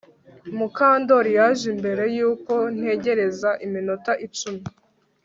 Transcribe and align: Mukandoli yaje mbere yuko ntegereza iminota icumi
Mukandoli 0.57 1.31
yaje 1.37 1.69
mbere 1.79 2.03
yuko 2.17 2.53
ntegereza 2.77 3.49
iminota 3.65 4.11
icumi 4.25 4.61